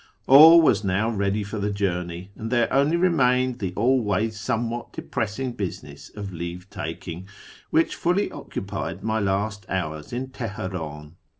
[0.25, 4.91] All was now ready for the journey, and there only re mained the always somewhat
[4.93, 7.27] depressing business of leave taking,
[7.69, 11.17] which fully occupied my last hours in Tehenin.